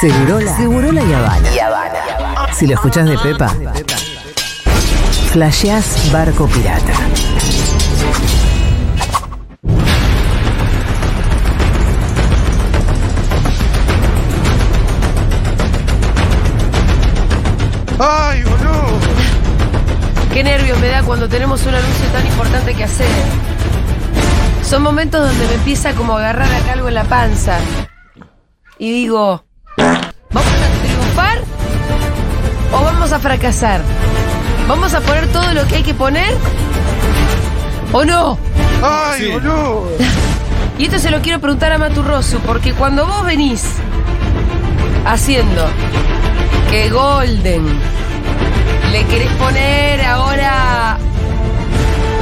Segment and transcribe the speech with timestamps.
[0.00, 1.48] Segurola, Segurola y Habana.
[2.52, 3.48] Si lo escuchás de Pepa,
[5.32, 6.92] flasheás barco pirata.
[17.98, 18.98] ¡Ay, boludo!
[20.34, 23.08] Qué nervios me da cuando tenemos un anuncio tan importante que hacer.
[24.62, 27.58] Son momentos donde me empieza como a agarrar acá algo en la panza.
[28.78, 29.45] Y digo,
[29.76, 31.38] ¿vamos a triunfar
[32.72, 33.80] o vamos a fracasar?
[34.68, 36.34] ¿Vamos a poner todo lo que hay que poner
[37.92, 38.38] o no?
[38.82, 39.88] ¡Ay, boludo!
[40.78, 43.62] Y esto se lo quiero preguntar a Maturrosu, porque cuando vos venís
[45.06, 45.66] haciendo
[46.70, 47.64] que Golden
[48.92, 50.98] le querés poner ahora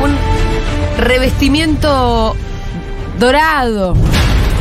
[0.04, 0.16] un
[1.04, 2.36] revestimiento
[3.18, 3.96] dorado.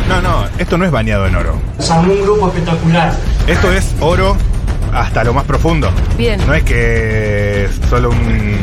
[0.07, 1.55] No, no, esto no es bañado en oro.
[1.79, 3.13] Son un grupo espectacular.
[3.47, 4.37] Esto es oro
[4.93, 5.89] hasta lo más profundo.
[6.17, 6.39] Bien.
[6.45, 8.57] No es que es solo un,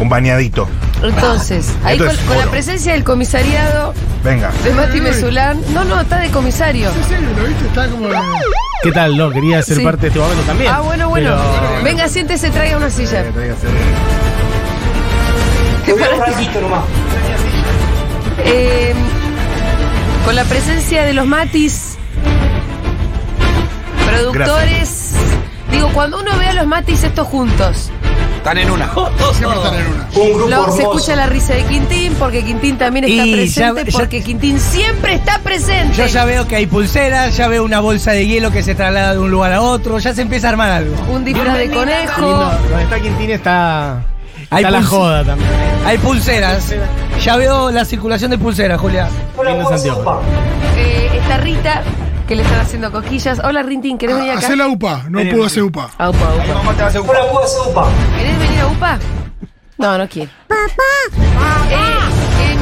[0.00, 0.68] un bañadito.
[1.02, 4.50] Entonces, ahí Esto con, la presencia del comisariado Venga.
[4.64, 5.60] de Mati Mesulán.
[5.72, 6.90] No, no, está de comisario.
[6.90, 7.66] ¿Lo viste?
[7.66, 8.08] Está como.
[8.82, 9.16] ¿Qué tal?
[9.16, 9.84] No, quería ser Sí.
[9.84, 10.70] parte de este momento también.
[10.72, 11.36] Ah, bueno, bueno.
[11.70, 13.22] Pero- Venga, siéntese, traiga una silla.
[15.84, 16.84] Te voy a un ratito nomás.
[18.44, 18.94] Eh,
[20.24, 21.96] con la presencia de los Matis,
[24.06, 25.12] productores.
[25.70, 27.90] Digo, cuando uno ve a los Matis estos juntos,
[28.44, 30.08] Siempre están en una.
[30.16, 30.80] Un grupo lo- se hermoso.
[30.82, 33.36] escucha la risa de Quintín porque Quintín también está Y ya-
[33.72, 35.96] presente, ya- porque Quintín siempre está presente.
[35.96, 39.14] Yo ya veo que hay pulseras, ya veo una bolsa de hielo que se traslada
[39.14, 40.94] de un lugar a otro, ya se empieza a armar algo.
[41.10, 42.20] Un disfraz de conejo.
[42.26, 44.04] Donde está Quintín está.
[44.54, 45.50] Hay está la joda también.
[45.84, 46.72] Hay pulseras.
[47.20, 49.08] Ya veo la circulación de pulseras, Julia.
[49.36, 50.22] Hola, Lindo ¿puedo Santiago.
[50.76, 51.82] Eh, está Rita,
[52.28, 53.40] que le están haciendo cosquillas.
[53.42, 54.40] Hola, Rintín, ¿querés venir acá?
[54.40, 55.04] Hacé la UPA.
[55.08, 55.90] No pudo hacer UPA.
[55.98, 57.00] A UPA, a UPA.
[57.00, 57.88] Hola, ¿puedo hacer sopa?
[58.16, 58.98] ¿Querés venir a UPA?
[59.78, 60.30] No, no quiere.
[60.30, 60.54] Eh,
[61.70, 62.56] eh,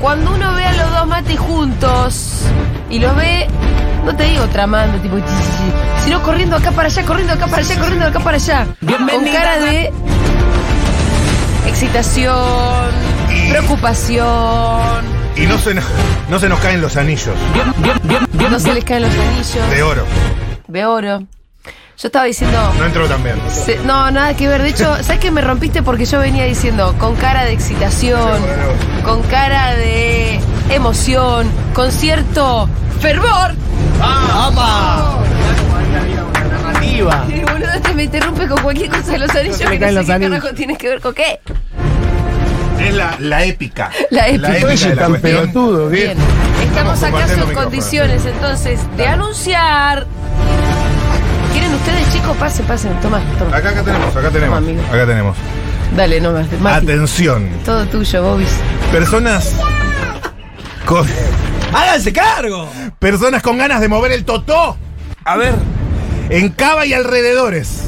[0.00, 2.42] cuando uno ve a los dos mates juntos
[2.88, 3.46] y los ve,
[4.06, 7.46] no te digo tramando, tipo, chi, chi, chi, sino corriendo acá para allá, corriendo acá
[7.48, 8.66] para allá, corriendo acá para allá.
[8.86, 9.92] Con cara de
[11.66, 12.90] excitación,
[13.50, 15.04] preocupación,
[15.36, 15.84] Y no se, nos-
[16.28, 17.34] no se nos caen los anillos
[18.50, 20.04] no se les caen los anillos de oro.
[20.66, 21.22] de oro.
[21.98, 23.36] Yo estaba diciendo, No entró tan bien.
[23.50, 24.62] Se- no, nada que ver.
[24.62, 25.82] De hecho, ¿sabes que me rompiste?
[25.82, 28.40] Porque yo venía diciendo con cara de excitación,
[29.04, 30.40] con cara de
[30.70, 32.68] emoción, con cierto
[33.00, 33.54] fervor.
[37.04, 37.26] Narrativa.
[37.36, 39.80] Y boludo, este me interrumpe con cualquier cosa de los anillos se le que no
[39.80, 40.30] caen sé los qué anillos.
[40.38, 41.40] carajo tienes que ver con qué.
[42.80, 43.90] Es la, la épica.
[44.10, 44.48] La épica.
[44.52, 45.20] de la tan cuestión.
[45.20, 46.16] pelotudo, Bien.
[46.16, 46.18] bien.
[46.68, 50.06] Estamos acaso compartiendo en condiciones entonces de anunciar.
[51.52, 52.36] ¿Quieren ustedes, chicos?
[52.38, 52.98] Pase, pasen.
[53.00, 53.56] Toma, toma.
[53.56, 54.58] Acá, acá tenemos, acá tenemos.
[54.58, 54.82] amigo.
[54.88, 55.36] Acá tenemos.
[55.96, 56.46] Dale, no más.
[56.60, 56.86] Mati.
[56.86, 57.48] Atención.
[57.64, 58.48] Todo tuyo, Bobis.
[58.92, 59.54] Personas
[60.86, 61.06] con,
[61.74, 62.68] ¡Háganse cargo!
[62.98, 64.76] personas con ganas de mover el totó
[65.24, 65.54] A ver.
[66.30, 67.82] En Cava y alrededores.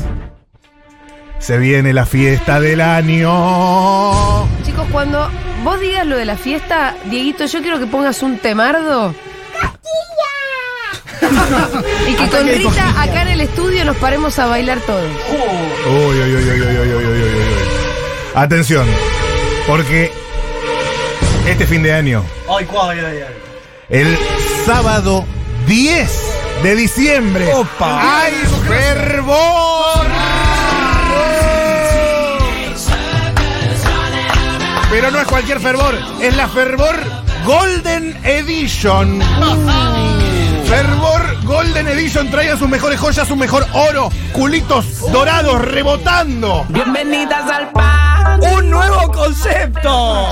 [1.39, 4.49] Se viene la fiesta del año.
[4.65, 5.31] Chicos, cuando
[5.63, 9.15] vos digas lo de la fiesta, Dieguito, yo quiero que pongas un temardo.
[9.61, 9.83] ¡Castilla!
[12.09, 15.09] y que con Rita acá en el estudio nos paremos a bailar todos.
[15.87, 17.31] Uy, uy, uy, uy, uy, uy, uy, uy.
[18.35, 18.89] Atención,
[19.69, 20.11] porque
[21.47, 22.25] este fin de año,
[23.89, 24.19] el
[24.67, 25.25] sábado
[25.69, 28.21] 10 de diciembre, Opa.
[28.21, 28.35] ¡hay
[28.69, 30.07] fervor!
[34.91, 36.95] Pero no es cualquier fervor, es la fervor
[37.45, 39.21] Golden Edition.
[40.67, 46.65] Fervor Golden Edition traigan sus mejores joyas, su mejor oro, culitos dorados rebotando.
[46.69, 48.41] Bienvenidas al pan.
[48.55, 50.23] ¡Un nuevo concepto!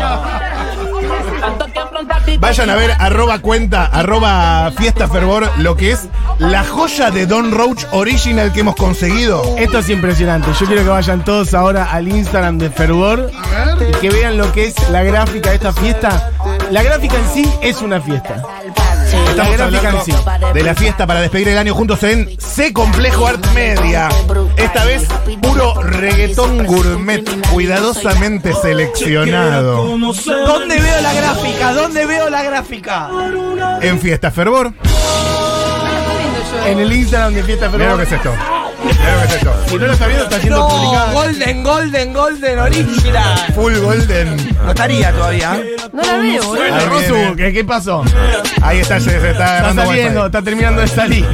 [2.38, 7.52] Vayan a ver arroba cuenta, arroba fiesta fervor, lo que es la joya de Don
[7.52, 9.42] Roach original que hemos conseguido.
[9.58, 10.50] Esto es impresionante.
[10.58, 13.30] Yo quiero que vayan todos ahora al Instagram de Fervor
[13.88, 16.30] y que vean lo que es la gráfica de esta fiesta.
[16.70, 18.42] La gráfica en sí es una fiesta.
[19.42, 20.12] Estamos hablando sí.
[20.54, 24.08] de la fiesta para despedir el año juntos en C Complejo Art Media.
[24.56, 25.06] Esta vez
[25.40, 29.84] puro reggaetón gourmet, cuidadosamente seleccionado.
[29.86, 31.72] ¿Dónde veo la gráfica?
[31.72, 33.10] ¿Dónde veo la gráfica?
[33.80, 34.72] En Fiesta Fervor.
[36.66, 37.80] En el Instagram de Fiesta Fervor.
[37.80, 38.59] Mira lo que es esto.
[39.68, 41.12] Si no lo está viendo, está siendo No, publicado.
[41.12, 43.52] Golden, Golden, Golden Original.
[43.54, 44.36] Full Golden.
[44.64, 45.62] No estaría todavía.
[45.92, 46.64] No la veo, boludo.
[46.74, 47.36] Ahí Rosu, viene.
[47.36, 48.02] ¿qué, qué pasó?
[48.62, 50.26] Ahí está, se, se está Está agarrando saliendo, wifi.
[50.26, 51.26] está terminando de salir.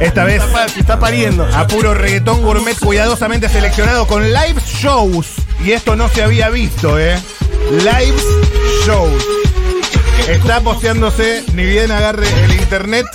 [0.00, 0.42] Esta vez
[0.74, 1.46] Se está pariendo.
[1.54, 5.26] a puro reggaetón gourmet cuidadosamente seleccionado con live shows.
[5.64, 7.18] Y esto no se había visto, ¿eh?
[7.70, 8.16] Live
[8.86, 9.24] shows.
[10.28, 13.06] Está posteándose, ni bien agarre el internet.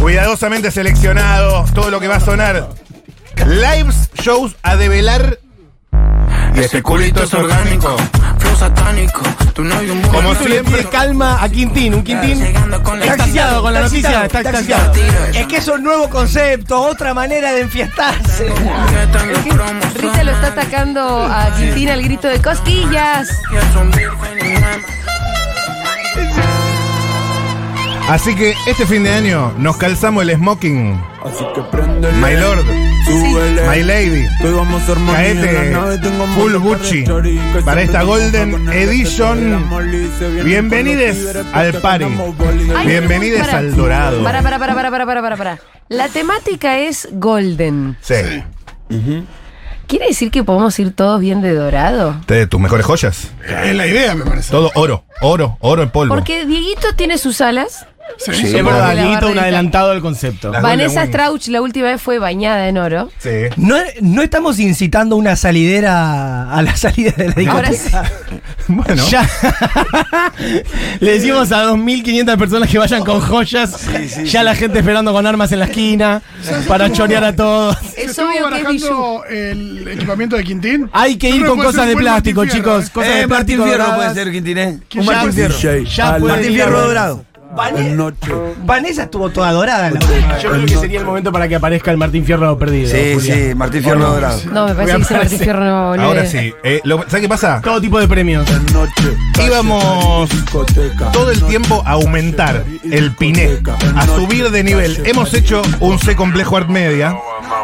[0.00, 2.68] Cuidadosamente seleccionado, todo lo que va a sonar.
[3.46, 3.92] Live
[4.22, 5.38] shows a develar.
[6.54, 7.96] Y ese culito es orgánico.
[10.10, 11.94] Como Siempre calma a Quintín.
[11.94, 12.42] Un Quintín
[13.02, 14.24] extasiado con la noticia.
[14.24, 14.92] Está extasiado.
[15.32, 18.52] Es que es un nuevo concepto, otra manera de enfiestarse.
[19.96, 23.28] Rita lo está atacando a Quintín al grito de cosquillas.
[28.08, 30.98] Así que este fin de año nos calzamos el smoking.
[32.22, 32.64] My Lord,
[33.68, 34.26] My Lady,
[35.12, 37.04] Caete, Full Gucci,
[37.66, 39.62] para esta Golden Edition.
[40.42, 42.06] Bienvenides al party.
[42.86, 43.58] Bienvenides para.
[43.58, 44.24] al dorado.
[44.24, 45.58] Para, para, para, para, para, para, para, para.
[45.88, 47.98] La temática es golden.
[48.00, 48.14] Sí.
[49.86, 52.14] ¿Quiere decir que podemos ir todos bien de dorado?
[52.26, 53.32] De tus mejores joyas.
[53.64, 54.50] Es la idea, me parece.
[54.50, 56.14] Todo oro, oro, oro en polvo.
[56.14, 57.86] Porque Dieguito tiene sus alas.
[58.16, 58.32] Sí.
[58.34, 58.46] Sí.
[58.56, 60.50] Es verdad, un adelantado del concepto.
[60.50, 63.10] La- Vanessa Strauch la última vez fue bañada en oro.
[63.18, 63.30] Sí.
[63.56, 68.10] No, no estamos incitando una salidera a la salida de la Ahora discoteca.
[68.70, 69.02] Bueno.
[69.08, 69.26] Ya.
[71.00, 73.76] Le decimos a 2.500 personas que vayan con joyas.
[74.24, 76.20] ya la gente esperando con armas en la esquina
[76.66, 77.76] para chorear a todos.
[77.96, 80.90] Es estuvo obvio que es barajando el equipamiento de Quintín.
[80.92, 82.86] Hay que ir con cosas de plástico, Martín Fierro, chicos.
[82.88, 82.90] ¿eh?
[82.92, 84.12] Cosas Eh, de Martín plástico Fierro doradas.
[84.12, 84.78] puede ser, Quintín, ¿eh?
[84.96, 85.84] Un Martín Fierro.
[85.84, 87.20] Ya Martín Fierro a-
[87.66, 87.74] dorado.
[87.78, 89.90] Vane- Vanessa estuvo toda dorada.
[89.90, 92.90] la Yo creo que sería el momento para que aparezca el Martín Fierro perdido.
[92.90, 93.38] Sí, Julián.
[93.38, 94.40] sí, Martín Fierro dorado.
[94.52, 95.38] No, me parece que ese Martín.
[95.40, 96.04] Fierro no va a volver.
[96.06, 96.52] Ahora sí.
[96.62, 97.60] Eh, lo- ¿Sabes qué pasa?
[97.62, 98.46] Todo tipo de premios.
[99.44, 100.28] Íbamos
[101.12, 103.58] todo el tiempo a aumentar el piné,
[103.96, 105.00] a subir de nivel.
[105.06, 107.16] Hemos hecho un C complejo Art Media,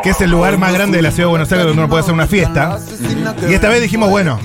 [0.02, 2.02] que es el lugar más grande de la ciudad de Buenos Aires donde uno puede
[2.02, 2.78] hacer una fiesta.
[3.48, 4.38] Y esta vez dijimos, bueno,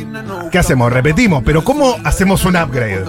[0.52, 0.92] ¿qué hacemos?
[0.92, 3.04] Repetimos, pero ¿cómo hacemos un upgrade?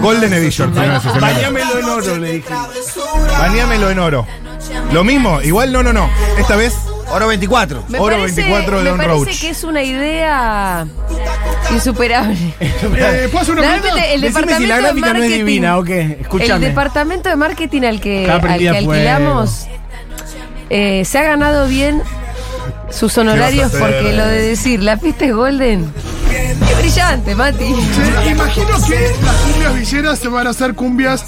[0.00, 0.74] Golden Edition.
[0.74, 2.54] Bañámelo en oro, le dije.
[3.38, 4.26] Bañámelo en oro.
[4.92, 6.08] Lo mismo, igual no, no, no.
[6.38, 6.74] Esta vez
[7.10, 7.84] Oro 24.
[7.88, 9.40] Me Oro parece, 24 de me Don parece Roach.
[9.40, 10.86] que es una idea
[11.72, 12.54] insuperable.
[12.60, 13.88] Eh, ¿Puedo hacer una pregunta?
[13.94, 16.18] Realmente el Decime departamento si la de gráfica no es marketing, divina o qué.
[16.40, 19.66] el departamento de marketing al que, al que alquilamos
[20.70, 22.02] eh, se ha ganado bien
[22.90, 25.92] sus honorarios porque lo de decir la pista es golden.
[26.88, 27.66] Qué brillante, Mati.
[27.66, 31.22] Sí, imagino que las cumbias villeras se van a hacer cumbias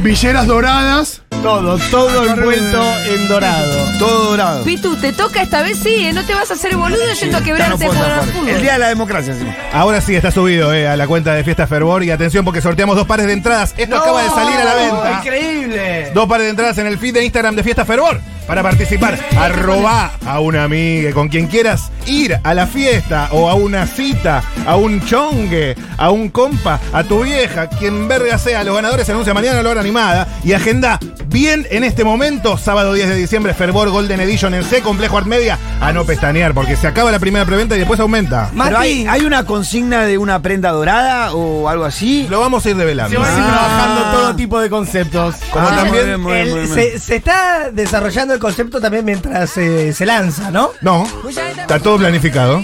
[0.00, 1.22] villeras doradas.
[1.40, 3.98] Todo, todo envuelto en dorado.
[4.00, 4.64] Todo dorado.
[4.64, 6.12] Pitu, te toca esta vez sí, ¿eh?
[6.12, 8.48] no te vas a hacer boludo yendo a quebrarte por el fútbol.
[8.48, 9.54] El día de la democracia, encima.
[9.72, 12.96] Ahora sí está subido eh, a la cuenta de Fiesta Fervor y atención porque sorteamos
[12.96, 13.72] dos pares de entradas.
[13.76, 15.12] Esto acaba de salir a la venta.
[15.20, 16.10] Increíble.
[16.12, 19.18] Dos pares de entradas en el feed de Instagram de Fiesta Fervor para participar.
[19.36, 24.42] Arroba a una amiga, con quien quieras ir a la fiesta o a una cita,
[24.66, 28.64] a un chongue, a un compa, a tu vieja, quien verga sea.
[28.64, 32.56] Los ganadores se anuncia mañana a la hora animada y agenda bien en este momento,
[32.58, 36.54] sábado 10 de diciembre, Fervor Golden Edition en C, Complejo Art Media, a no pestañear
[36.54, 38.50] porque se acaba la primera preventa y después aumenta.
[38.56, 42.26] Pero hay, una consigna de una prenda dorada o algo así.
[42.30, 43.10] Lo vamos a ir develando.
[43.10, 43.48] Se van a ir Ah.
[43.52, 45.36] trabajando todo tipo de conceptos.
[45.50, 46.74] Como Ah, también- muy bien, muy bien, muy el- bien.
[46.92, 50.70] se, se está desarrollando el concepto también mientras eh, se lanza, ¿no?
[50.82, 52.62] No, está todo planificado.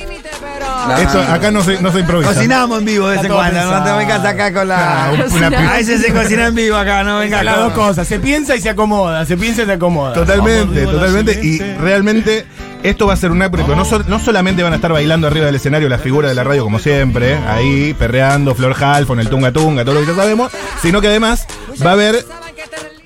[1.01, 2.33] Esto acá no se, no se improvisa.
[2.35, 3.71] Cocinamos en vivo de vez en cuando.
[3.79, 5.11] No te vengas acá con la.
[5.13, 8.07] un- una A veces se cocina en vivo acá, no venga Las dos cosas.
[8.07, 9.25] Se piensa y se acomoda.
[9.27, 10.13] Se piensa y se acomoda.
[10.13, 11.41] Totalmente, Vamos, totalmente.
[11.45, 12.47] Y realmente
[12.83, 15.47] esto va a ser un pero No, sol- no solamente van a estar bailando arriba
[15.47, 19.53] del escenario las figuras de la radio como siempre, ahí perreando, Flor Halfon, el Tunga
[19.53, 20.51] Tunga, todo lo que ya sabemos,
[20.83, 21.47] sino que además
[21.85, 22.25] va a haber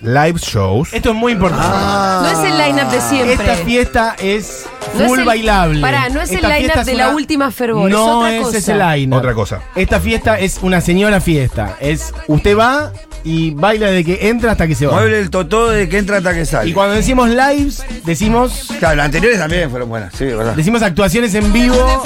[0.05, 0.93] live shows.
[0.93, 1.67] Esto es muy importante.
[1.67, 3.33] No es el line-up de siempre.
[3.35, 5.81] Esta fiesta es No es full el- bailable.
[5.81, 8.59] Pará, no es el line-up de la última Fervor, es No otra es cosa.
[8.59, 9.61] ese line Otra cosa.
[9.75, 11.77] Esta fiesta es una señora fiesta.
[11.81, 12.93] Es usted va
[13.25, 14.93] y baila desde que entra hasta que se va.
[14.95, 16.69] Mueble el totó de que entra hasta que sale.
[16.69, 20.55] Y cuando decimos lives, decimos Claro, las anteriores también fueron buenas, sí, verdad.
[20.55, 22.03] decimos actuaciones en vivo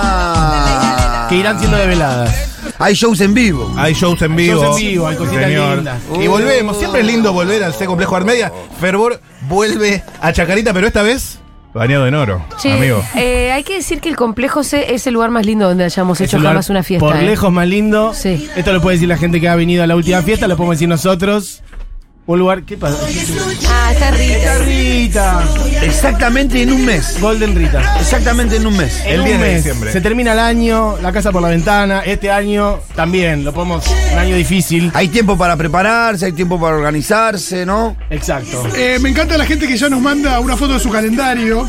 [0.00, 1.26] Ah.
[1.28, 2.55] que irán siendo develadas.
[2.78, 3.72] Hay shows en vivo.
[3.76, 4.62] Hay shows en vivo.
[4.62, 5.76] shows en vivo, hay Sí, cositas señor.
[5.76, 6.02] lindas.
[6.20, 6.78] Y volvemos.
[6.78, 8.52] Siempre es lindo volver al C Complejo Armedia.
[8.80, 11.38] Fervor vuelve a Chacarita, pero esta vez
[11.72, 13.02] bañado en oro, Che, amigo.
[13.16, 16.18] eh, hay que decir que el complejo C es el lugar más lindo donde hayamos
[16.22, 17.06] Es hecho jamás una fiesta.
[17.06, 17.22] Por eh.
[17.22, 18.14] lejos más lindo.
[18.14, 18.48] Sí.
[18.56, 20.76] Esto lo puede decir la gente que ha venido a la última fiesta, lo podemos
[20.76, 21.62] decir nosotros.
[22.28, 22.96] Un lugar, ¿qué pasa?
[23.70, 24.58] Ah, está Rita.
[24.64, 25.42] Rita.
[25.82, 27.18] Exactamente en un mes.
[27.20, 27.98] Golden Rita.
[28.00, 29.00] Exactamente en un mes.
[29.04, 29.56] En El un 10 de mes.
[29.58, 29.92] diciembre.
[29.92, 32.00] Se termina el año, la casa por la ventana.
[32.04, 33.84] Este año también, lo podemos.
[34.12, 34.90] Un año difícil.
[34.94, 37.96] Hay tiempo para prepararse, hay tiempo para organizarse, ¿no?
[38.10, 38.64] Exacto.
[38.76, 41.68] Eh, me encanta la gente que ya nos manda una foto de su calendario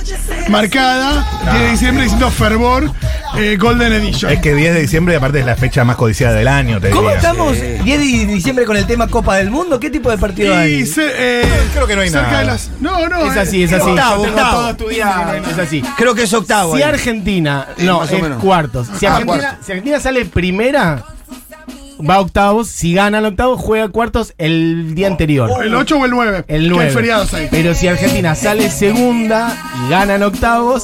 [0.50, 2.92] marcada, 10 de diciembre, diciendo fervor,
[3.38, 4.32] eh, Golden Edition.
[4.32, 7.10] Es que 10 de diciembre, aparte, es la fecha más codiciada del año, te ¿Cómo
[7.10, 7.18] diría.
[7.18, 7.54] estamos?
[7.84, 9.80] 10 de diciembre con el tema Copa del Mundo.
[9.80, 10.86] ¿Qué tipo de partido Hay?
[10.86, 11.12] se-
[11.42, 12.40] eh, Creo que no hay cerca nada.
[12.40, 12.70] de las.
[12.80, 13.32] No, no.
[13.32, 13.90] Es así, es así.
[13.90, 14.58] Octavo, Yo tengo octavo.
[14.60, 15.82] todo estudiado, es así.
[15.98, 16.76] Creo que es octavo.
[16.76, 16.90] Si ahí.
[16.90, 18.12] Argentina, no, es
[18.42, 18.88] cuartos.
[19.00, 19.66] Si Ah, Argentina, cuartos.
[19.66, 21.04] si Argentina sale primera,
[22.10, 22.68] va a octavos.
[22.68, 25.50] Si gana el octavo, juega cuartos el día anterior.
[25.64, 26.46] El 8 o el 9.
[26.48, 26.90] El Que 9.
[26.90, 27.48] hay feriados ahí.
[27.52, 30.84] Pero si Argentina sale segunda y gana en octavos,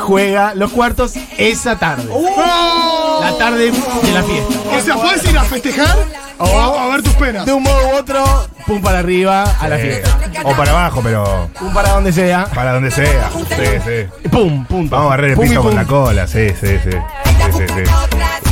[0.00, 2.04] juega los cuartos esa tarde.
[2.10, 3.20] ¡Oh!
[3.22, 4.54] La tarde de la fiesta.
[4.76, 5.96] O sea, puedes ir a festejar
[6.38, 7.46] o a, a ver tus penas.
[7.46, 8.24] De un modo u otro,
[8.66, 10.18] pum para arriba a la fiesta.
[10.44, 12.46] o para abajo, pero Pum para donde sea.
[12.54, 13.30] para donde sea.
[13.32, 14.28] Sí, sí.
[14.30, 14.88] Pum, pum.
[14.88, 15.80] Vamos a barrer el Pum y piso con pum.
[15.80, 16.90] la cola, sí, sí, sí.
[16.90, 17.64] Sí, sí,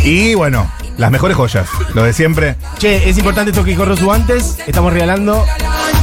[0.02, 0.08] sí.
[0.08, 1.66] Y bueno, las mejores joyas.
[1.94, 2.56] Lo de siempre.
[2.78, 4.58] Che, es importante esto que dijo Rosu antes.
[4.66, 5.44] Estamos regalando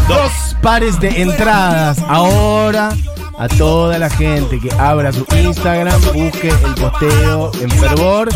[0.08, 2.90] dos pares de entradas ahora
[3.38, 8.28] a toda la gente que abra su Instagram, busque el posteo en fervor,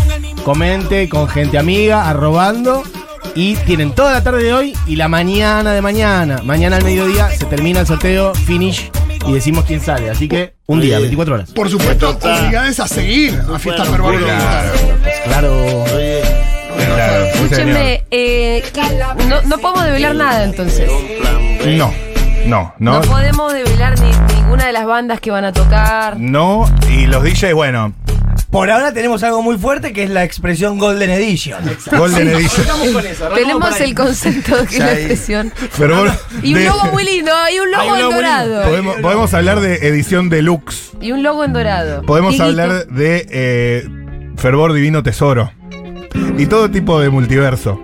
[0.46, 2.84] comente con gente amiga, arrobando.
[3.36, 6.42] Y tienen toda la tarde de hoy y la mañana de mañana.
[6.44, 8.92] Mañana al mediodía se termina el sorteo, finish,
[9.27, 10.10] y decimos quién sale.
[10.10, 11.51] Así que un día, 24 horas.
[11.51, 14.15] Por supuesto, obligadas a seguir a Fiesta Fervor.
[15.25, 15.86] Claro.
[16.75, 17.25] Claro.
[17.34, 18.63] Escúchenme, eh,
[19.30, 20.89] no, no podemos develar nada entonces.
[21.65, 21.92] No,
[22.46, 23.01] no, No, no.
[23.01, 26.20] podemos develar ni ninguna de las bandas que van a tocar.
[26.20, 27.94] No, y los DJs, bueno,
[28.53, 31.60] Por ahora tenemos algo muy fuerte que es la expresión Golden Edition.
[31.91, 32.65] Golden Edition.
[33.33, 34.98] Tenemos el concepto que es la ahí.
[34.98, 35.51] expresión.
[36.43, 38.63] Y un de- logo muy lindo, y un logo un en logo dorado.
[38.63, 40.91] Podemos, podemos hablar de edición deluxe.
[41.01, 42.03] Y un logo en dorado.
[42.03, 43.89] Podemos hablar de eh,
[44.38, 45.51] Fervor Divino Tesoro.
[46.38, 47.79] Y todo tipo de multiverso.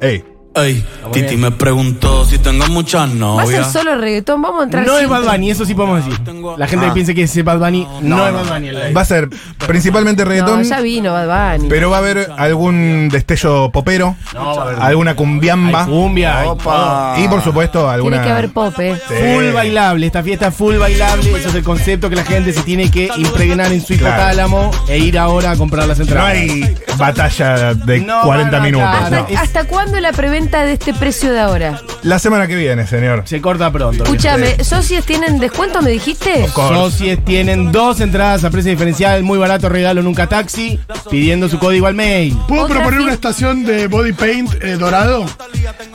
[0.00, 0.24] Ey,
[0.56, 3.72] Ey, Titi me preguntó si tengo muchas ¿Va a ser novias.
[3.72, 4.40] solo reggaetón?
[4.40, 5.06] Vamos a entrar No es.
[5.08, 6.18] Bad Bunny, eso sí podemos decir.
[6.56, 6.88] La gente Ah.
[6.88, 8.68] que piense que es Bad Bunny, no, es Bad Bunny.
[8.68, 8.92] el live.
[8.92, 9.28] va a ser
[9.66, 11.68] principalmente No, reggaetón, ya vino Bad Bunny.
[11.68, 16.38] pero va a haber algún destello popero, No, va a haber- alguna cumbiamba Hay cumbia,
[16.40, 18.16] hay y por supuesto alguna...
[18.16, 18.96] Tiene que haber pop, eh.
[19.08, 19.14] Sí.
[19.14, 22.62] Full bailable, esta fiesta es full bailable, eso es el concepto que la gente se
[22.62, 24.14] tiene que impregnar en su Claro.
[24.16, 26.32] hipotálamo e ir ahora a comprar las No entradas.
[26.32, 28.86] hay batalla de No 40 van a minutos.
[28.92, 29.12] ganar.
[29.12, 29.18] no.
[29.18, 31.80] ¿Hasta, hasta cuándo la preventa de este precio de ahora?
[32.02, 33.22] La semana que viene, señor.
[33.26, 34.04] Se corta pronto.
[34.04, 36.46] Escúchame, ¿socios tienen descuento, me dijiste?
[36.48, 40.78] Socios tienen dos entradas a precio diferencial, muy barato, regalo nunca taxi,
[41.10, 42.36] pidiendo su código al mail.
[42.48, 45.24] ¿Puedo Otra proponer una estación de body paint eh, dorado?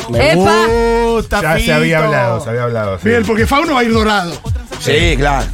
[0.10, 0.66] Me ¡Epa!
[1.14, 2.06] gusta, Ya se había Fito.
[2.08, 3.00] hablado, se había hablado.
[3.00, 3.10] sí.
[3.10, 4.34] Bien, porque Fauno va a ir dorado.
[4.80, 5.46] Sí, claro.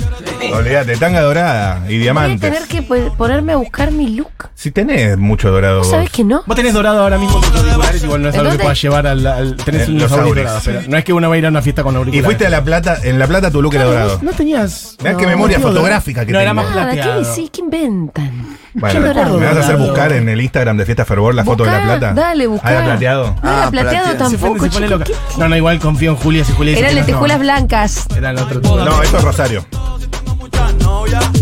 [0.54, 2.40] Olvídate, tanga dorada y Voy a diamantes.
[2.52, 4.50] tener que po- ponerme a buscar mi look.
[4.56, 5.80] Si tenés mucho dorado.
[5.80, 5.96] ¿Vos vos.
[5.96, 6.44] sabés que no?
[6.46, 8.64] Vos tenés dorado ahora mismo tus auriculares, igual no es ¿En algo que dónde?
[8.64, 9.28] puedas llevar al.
[9.28, 10.36] al- tenés los auris auris.
[10.44, 12.26] dorados, pero no es que uno va a ir a una fiesta con Y auriculares.
[12.26, 14.20] fuiste a La Plata, en La Plata tu look era dorado.
[14.22, 14.96] No tenías.
[15.00, 16.64] Mirá no, qué memoria fotográfica que No, era tengo.
[16.64, 17.24] más Nada, ¿qué plateado.
[17.24, 17.50] decís?
[17.52, 18.58] ¿Qué inventan?
[18.74, 19.00] Bueno.
[19.00, 19.86] ¿me vas a hacer dorado.
[19.88, 22.14] buscar en el Instagram de Fiesta Fervor la foto de La Buscá, Plata?
[22.14, 22.68] dale, buscá.
[22.68, 23.24] ¿Ah, era plateado?
[23.24, 24.30] No era Ah, plateado plateado.
[24.30, 25.00] Se tampoco, pone, se pone chico.
[25.00, 25.06] loca.
[25.06, 25.40] ¿Qué?
[25.40, 27.44] No, no, igual confío en Julia si Julia dice Eran que no, lentejuelas no.
[27.44, 28.08] blancas.
[28.16, 28.78] Eran otro tipo.
[28.78, 29.66] No, esto es Rosario.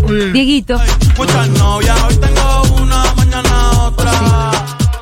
[0.06, 0.80] Dieguito.
[1.16, 4.12] Muchas novias, hoy tengo una, mañana otra.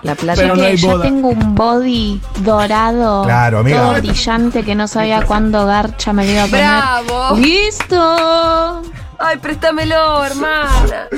[0.03, 0.43] La plata.
[0.43, 1.03] Pero no hay yo boda.
[1.05, 3.81] tengo un body dorado, Claro, amiga.
[3.81, 6.65] todo brillante que no sabía cuándo Garcha me lo iba a poner.
[6.67, 7.37] ¡Bravo!
[7.39, 8.83] ¡Listo!
[9.19, 11.09] Ay, préstamelo, hermana.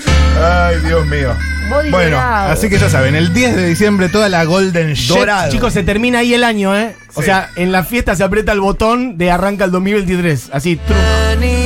[0.40, 1.30] Ay, Dios mío.
[1.68, 2.52] Body Bueno, dorado.
[2.52, 5.16] así que ya saben, el 10 de diciembre toda la Golden Shit.
[5.16, 5.50] Dorado.
[5.50, 6.94] Chicos, se termina ahí el año, ¿eh?
[7.14, 7.26] O Sí.
[7.26, 10.50] sea, en la fiesta se aprieta el botón de arranca el 2023.
[10.52, 10.96] Así, truc.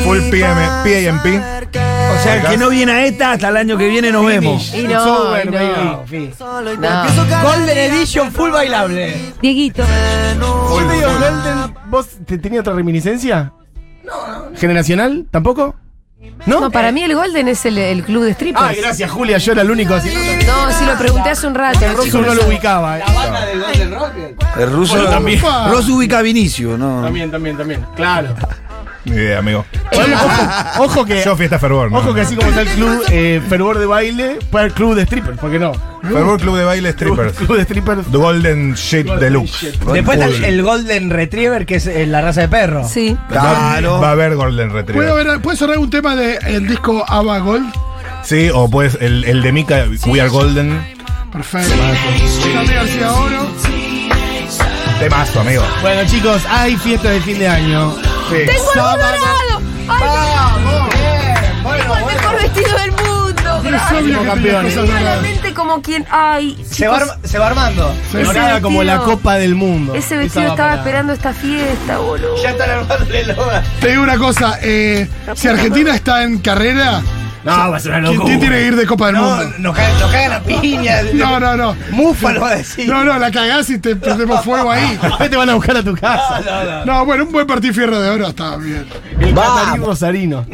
[0.04, 1.44] Full PM, PAMP.
[2.14, 4.74] O sea, el que no viene a esta, hasta el año que viene nos vemos.
[4.74, 5.66] Y no, over, y baby.
[5.84, 6.06] no.
[6.06, 6.32] Fin.
[6.38, 7.42] No.
[7.42, 9.16] Golden Edition full bailable.
[9.40, 9.82] Dieguito.
[9.82, 13.52] Yo te digo, Golden, ¿vos te tenía otra reminiscencia?
[14.04, 14.56] No.
[14.56, 15.26] ¿Generacional?
[15.30, 15.74] ¿Tampoco?
[16.46, 16.60] ¿No?
[16.60, 18.64] No, para mí el Golden es el, el club de strippers.
[18.68, 19.38] Ay, gracias, Julia.
[19.38, 20.10] Yo era el único así.
[20.46, 21.84] No, si lo pregunté hace un rato.
[21.84, 22.98] El ruso no lo ubicaba.
[22.98, 23.02] ¿eh?
[23.14, 24.44] banda del Golden Rocket.
[24.58, 25.40] El ruso Bueno, también.
[25.40, 27.02] Rosso ubica a Vinicio, ¿no?
[27.02, 27.86] También, también, también.
[27.96, 28.34] Claro.
[29.04, 29.64] Ni idea, amigo.
[29.92, 31.22] Ojo, ojo que.
[31.24, 31.98] Yo Fiesta Fervor, ¿no?
[31.98, 35.06] Ojo que así como está el club eh, Fervor de baile, puede haber club de
[35.06, 35.72] strippers, ¿por qué no?
[36.02, 37.34] Fervor Club de Baile Strippers.
[37.34, 38.06] Club de strippers.
[38.10, 39.78] The Golden Shit Deluxe.
[39.92, 42.88] Después está el, el Golden Retriever, que es eh, la raza de perro.
[42.88, 43.16] Sí.
[43.28, 44.00] Claro.
[44.00, 45.10] Va a haber Golden ¿Puede Retriever.
[45.10, 47.70] haber, ¿Puede sonar un tema del disco Ava Gold?
[48.22, 50.82] Sí, o pues el, el de Mika, We Are Golden.
[51.32, 51.74] Perfecto.
[52.54, 53.46] Gabriel García Oro.
[55.00, 55.62] De mazo, amigo.
[55.82, 57.94] Bueno, chicos, hay fiesta de fin de año.
[58.30, 58.36] Sí.
[58.46, 58.98] ¡Tengo algo Sábado.
[58.98, 59.60] dorado!
[59.88, 60.94] ¡Ay, ¡Vamos!
[60.94, 61.62] Bien.
[61.62, 63.06] Bueno, tengo el mejor vestido del mundo!
[64.26, 64.74] Campeones.
[64.74, 66.06] Solamente como quien.
[66.10, 66.64] ¡Ay!
[66.68, 67.94] Se va, se va armando.
[68.08, 69.94] ese Dorada como la Copa del Mundo.
[69.94, 72.42] Ese Esa vestido va estaba para- esperando esta fiesta, boludo.
[72.42, 73.44] Ya están armando el logo.
[73.80, 77.02] Te digo una cosa, eh, si Argentina está en carrera,
[77.42, 78.26] No, va a ser una ¿quién, locura.
[78.26, 79.54] quién tiene que ir de Copa del No, Mundo?
[79.58, 80.96] nos cagan, nos cagan la piña.
[81.14, 81.76] No, no, no.
[81.90, 82.88] Mufa lo va a decir.
[82.88, 84.98] No, no, la cagás y te prendemos fuego ahí.
[85.02, 86.82] Después te van a buscar a tu casa.
[86.84, 88.86] No, bueno, un buen partido fierro de oro está bien.
[89.18, 90.44] El catarín rosarino.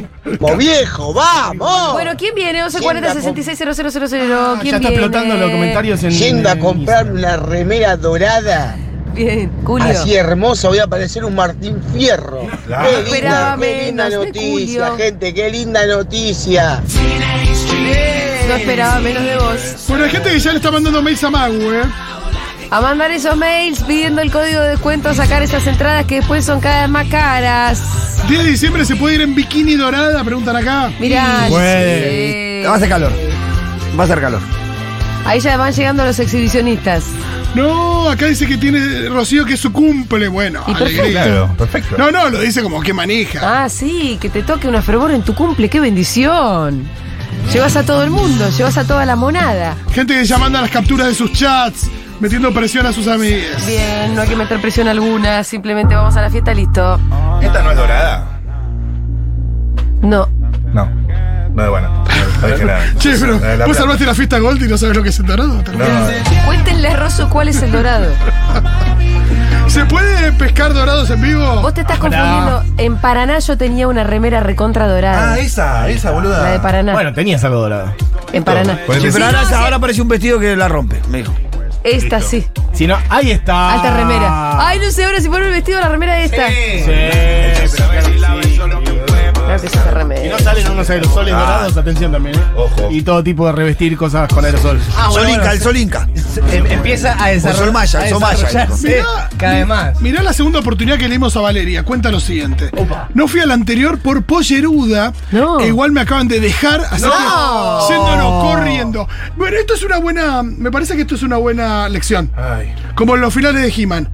[0.57, 1.93] viejo, vamos!
[1.93, 2.61] Bueno, ¿quién viene?
[2.62, 3.75] 1140 66 000.
[3.75, 4.88] ¿Quién ya está viene?
[4.88, 6.11] explotando los comentarios en.
[6.11, 8.76] Yendo a comprarme una remera dorada.
[9.16, 9.88] Bien, Julio.
[9.88, 12.46] Así hermoso, voy a parecer un Martín Fierro.
[12.66, 12.88] Claro.
[12.90, 14.96] Qué linda, qué linda menos noticia, Julio.
[14.99, 16.82] gente, qué linda noticia.
[18.49, 19.85] No esperaba menos de vos.
[19.88, 21.82] Bueno, hay gente que ya le está mandando mails a Magu, ¿eh?
[22.70, 26.44] A mandar esos mails pidiendo el código de descuento a sacar esas entradas que después
[26.44, 27.82] son cada vez más caras.
[28.28, 30.92] 10 de diciembre se puede ir en bikini dorada, preguntan acá.
[31.00, 31.46] Mirá.
[31.49, 32.61] Puede.
[32.61, 32.66] sí.
[32.66, 33.12] Va a hacer calor.
[33.99, 34.65] Va a hacer calor.
[35.26, 37.04] Ahí ya van llegando los exhibicionistas.
[37.54, 40.28] No, acá dice que tiene Rocío que es su cumple.
[40.28, 41.00] Bueno, Y perfecto.
[41.02, 41.23] alegría.
[41.25, 41.97] Claro, perfecto.
[41.99, 43.64] No, no, lo dice como que maneja.
[43.64, 46.85] Ah, sí, que te toque una fervor en tu cumple, qué bendición.
[47.52, 49.76] Llevas a todo el mundo, llevas a toda la monada.
[49.92, 51.88] Gente que ya manda las capturas de sus chats,
[52.21, 53.64] metiendo presión a sus amigas.
[53.66, 57.00] Bien, no hay que meter presión alguna, simplemente vamos a la fiesta, listo.
[57.42, 58.40] ¿Esta no es dorada?
[60.02, 60.28] No.
[61.56, 61.88] No es buena.
[62.42, 62.80] No dije nada.
[62.98, 63.80] Che, pero La de la vos plata.
[63.80, 65.54] salvaste la fiesta Gold y no sabes lo que es el dorado.
[65.72, 65.84] No.
[66.44, 68.06] Cuéntenle a Rosso cuál es el dorado.
[69.68, 71.60] ¿Se puede pescar dorados en vivo?
[71.62, 72.62] Vos te estás confundiendo.
[72.78, 75.32] En Paraná yo tenía una remera recontra dorada.
[75.32, 76.42] Ah, esa, esa, boluda.
[76.42, 76.92] La de Paraná.
[76.92, 77.92] Bueno, tenías algo dorado.
[78.32, 78.78] en Paraná.
[78.86, 79.54] Ponete- Sí, pero ahora, sí.
[79.54, 81.34] ahora un vestido que la rompe, me dijo.
[81.82, 82.46] Esta sí.
[82.75, 83.72] Si no, ahí está.
[83.75, 84.66] Alta remera.
[84.68, 86.48] Ay, no sé ahora si poner el vestido o la remera esta.
[86.48, 87.86] Sí, sí.
[89.60, 90.36] Que es esta Si remera.
[90.36, 91.38] no salen unos aerosoles Ah.
[91.40, 92.42] dorados, atención también, ¿eh?
[92.56, 92.88] Ojo.
[92.90, 94.80] Y todo tipo de revestir cosas con aerosol.
[94.96, 96.08] Ah, bueno, Sol Inca, bueno, el Sol Inca.
[96.52, 97.64] em- empieza a desarrollar.
[97.64, 98.36] Sol Maya, a Sol Maya.
[98.46, 100.00] desarrollarse Mirá, cada vez más.
[100.00, 101.82] Mirá la segunda oportunidad que le dimos a Valeria.
[101.84, 102.70] Cuenta lo siguiente.
[103.14, 105.12] No fui a la anterior por polleruda.
[105.33, 105.61] No.
[105.61, 107.11] E igual me acaban de dejar, así No.
[107.88, 109.09] que yéndonos corriendo.
[109.37, 110.42] Bueno, esto es una buena.
[110.42, 112.31] Me parece que esto es una buena lección.
[112.37, 112.74] Ay.
[112.94, 114.09] Como en los finales de He-Man.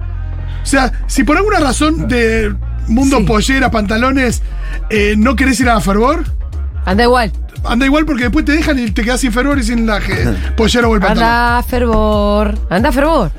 [0.61, 2.53] O sea, si por alguna razón de
[2.87, 3.23] mundo Sí.
[3.25, 4.41] pollera, pantalones,
[4.89, 6.23] eh, no querés ir a fervor,
[6.85, 7.31] Anda igual.
[7.65, 9.99] anda igual porque después te dejan y te quedas sin fervor y sin la
[10.57, 11.23] pollera o el pantalón.
[11.23, 12.57] Anda fervor.
[12.69, 13.31] Anda fervor.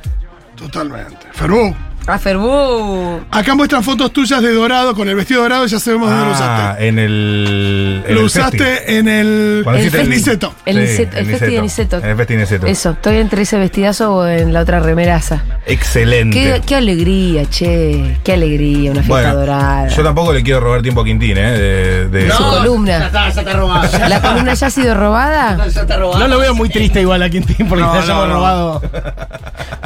[0.57, 1.17] Totalmente.
[1.33, 1.75] Fervor.
[2.07, 3.25] A fervor.
[3.31, 6.35] Acá muestran fotos tuyas de dorado con el vestido dorado, ya sabemos dónde lo Ah,
[6.73, 6.87] usaste.
[6.89, 8.03] en el.
[8.07, 10.55] en Lo el usaste en el, el el- Niceto.
[10.67, 11.97] El, Sí, Niceto, el festi de Niceto.
[11.99, 12.67] El festi de Niceto.
[12.67, 15.43] Eso, estoy entre ese vestidazo o en la otra remeraza.
[15.67, 16.37] Excelente.
[16.39, 18.19] Qué, qué alegría, che.
[18.23, 19.89] Qué alegría, una fiesta bueno, dorada.
[19.89, 21.53] yo tampoco le quiero robar tiempo a Quintín, ¿eh?
[21.53, 22.99] De, de- Su columna.
[22.99, 23.99] Ya está, ya está robado.
[24.09, 25.57] ¿La columna ya ha sido robada?
[25.69, 26.19] Ya está robado.
[26.21, 28.35] No lo veo muy triste igual a Quintín porque No, te no, hayamos no.
[28.35, 28.83] robado.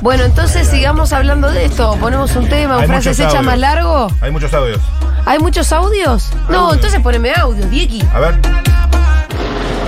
[0.03, 1.97] Bueno, entonces sigamos hablando de esto.
[2.09, 3.45] Ponemos un tema, Hay frases hechas audios.
[3.45, 4.09] más largo.
[4.23, 4.81] Hay muchos audios.
[5.27, 6.31] ¿Hay muchos audios?
[6.49, 8.03] No, entonces poneme audios, Dieki.
[8.15, 8.35] A ver.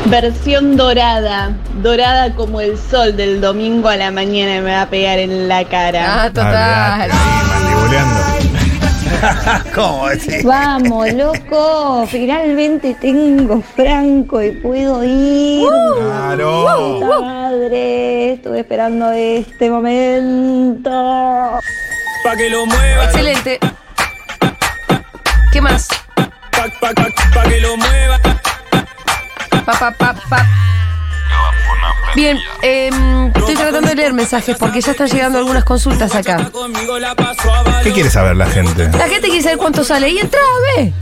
[0.05, 1.57] Versión dorada.
[1.83, 5.65] Dorada como el sol del domingo a la mañana me va a pegar en la
[5.65, 6.25] cara.
[6.25, 7.11] Ah, total.
[7.11, 8.21] Olvidate, ahí, mandibuleando.
[9.75, 10.45] ¿Cómo decir?
[10.45, 12.07] Vamos, loco.
[12.07, 15.67] Finalmente tengo franco y puedo ir.
[15.97, 16.99] Claro.
[17.01, 20.91] Puta madre, estuve esperando este momento.
[22.23, 23.59] Pa' que lo mueva, Excelente.
[25.53, 25.89] ¿Qué más?
[26.15, 28.19] pa, pa, pa, pa' que lo mueva.
[29.65, 30.47] Pa, pa, pa, pa.
[32.15, 36.51] Bien, em, estoy tratando de leer mensajes porque ya están llegando algunas consultas acá.
[37.83, 38.89] ¿Qué quiere saber la gente?
[38.89, 40.41] La gente quiere saber cuánto sale y entra,
[40.77, 40.93] ve.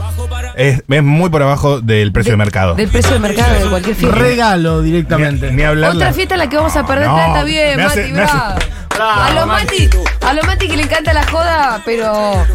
[0.55, 2.75] Es, es muy por abajo del precio de, mercado.
[2.75, 4.15] Del precio de mercado de cualquier fiesta.
[4.17, 5.49] Regalo directamente.
[5.49, 5.95] Ni, ni hablar.
[5.95, 8.21] Otra fiesta en la que vamos a perder No, plata, bien, me hace- Mati, me
[8.21, 8.59] hace- bravo.
[9.01, 9.89] A los Mati,
[10.21, 12.45] a los Mati que le encanta la joda, pero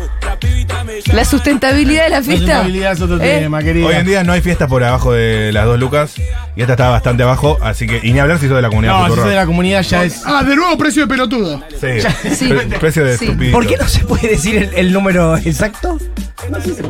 [1.12, 2.38] la sustentabilidad de la La fiesta.
[2.40, 3.38] sustentabilidad es otro ¿eh?
[3.40, 3.87] tema, querida.
[3.87, 6.14] Hoy en día no hay fiesta por abajo de las dos lucas.
[6.57, 7.57] Y esta está bastante abajo.
[7.62, 8.00] Así que.
[8.02, 10.04] Y ni hablar si sos de la comunidad No, si soy de la comunidad ya
[10.04, 10.22] es.
[10.26, 11.62] Ah, de nuevo precio de pelotudo.
[11.80, 12.00] Sí.
[12.35, 12.48] Sí.
[12.68, 13.26] Pre- precio de Sí.
[13.50, 15.98] ¿Por qué no se puede decir el, el número exacto?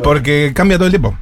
[0.03, 1.17] Porque cambia todo el tiempo.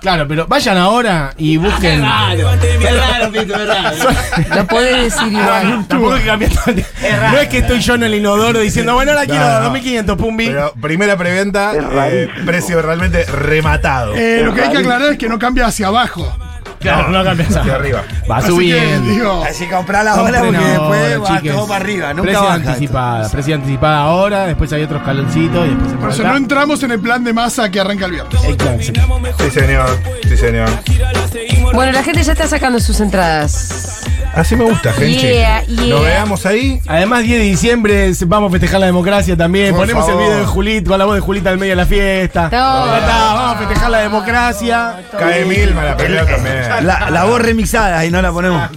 [0.00, 2.00] Claro, pero vayan ahora y busquen.
[2.00, 3.96] Qué raro, Pito, qué raro.
[4.54, 5.84] Lo podés decir igual.
[5.88, 6.92] Tampoco hay que cambiar todo el tiempo.
[7.32, 9.60] No es que estoy yo en el inodoro diciendo, bueno, ahora quiero No, no.
[9.64, 10.46] 2500, pumbi.
[10.46, 14.14] Pero primera preventa, eh, precio realmente rematado.
[14.14, 16.30] Eh, lo que hay que aclarar es que no cambia hacia abajo.
[16.84, 17.74] Claro, no cambia Hacia nada.
[17.76, 18.02] arriba.
[18.30, 19.10] Va Así que, subiendo.
[19.10, 21.52] digo, Así comprá la hora porque después ahora, va chiques.
[21.54, 22.54] todo para arriba, nunca Precio baja.
[22.54, 26.30] anticipada, precio anticipada ahora, después hay otros caloncitos y después se por eso marca.
[26.30, 28.44] no entramos en el plan de masa que arranca el viernes.
[28.44, 28.82] Exacto.
[29.38, 29.98] Sí, señor.
[30.28, 30.68] Sí, señor.
[31.74, 34.03] Bueno, la gente ya está sacando sus entradas.
[34.36, 35.20] Así me gusta, gente.
[35.20, 35.86] Yeah, yeah.
[35.86, 36.80] Nos veamos ahí.
[36.86, 39.70] Además, 10 de diciembre vamos a festejar la democracia también.
[39.70, 40.22] Por Ponemos favor.
[40.22, 42.50] el video de Julita, con la voz de Julita al medio de la fiesta.
[42.50, 42.86] Todo.
[42.86, 44.96] Ya está, vamos a festejar la democracia.
[45.16, 46.86] Cae Milma la pelea también.
[46.86, 48.68] La, la voz remixada, ahí no la ponemos.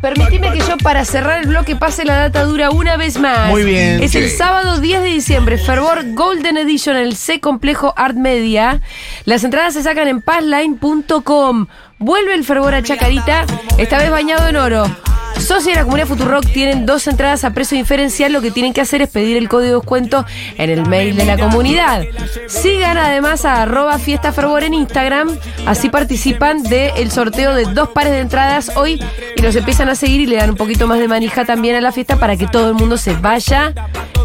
[0.00, 3.50] Permitime que yo, para cerrar el bloque, pase la data dura una vez más.
[3.50, 4.02] Muy bien.
[4.02, 8.80] Es el sábado 10 de diciembre, Fervor Golden Edition en el C Complejo Art Media.
[9.24, 11.66] Las entradas se sacan en passline.com.
[11.98, 13.46] Vuelve el Fervor a Chacarita,
[13.78, 15.11] esta vez bañado en oro.
[15.42, 18.32] Socios de la comunidad Futurock tienen dos entradas a precio diferencial.
[18.32, 20.24] Lo que tienen que hacer es pedir el código de descuento
[20.56, 22.04] en el mail de la comunidad.
[22.46, 25.36] Sigan además a arroba fiesta fervor en Instagram.
[25.66, 29.02] Así participan del sorteo de dos pares de entradas hoy
[29.36, 31.80] y los empiezan a seguir y le dan un poquito más de manija también a
[31.80, 33.74] la fiesta para que todo el mundo se vaya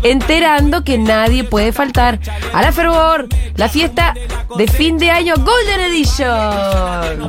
[0.04, 2.20] enterando que nadie puede faltar
[2.54, 4.14] a la fervor, la fiesta
[4.56, 7.28] de fin de año Golden Edition.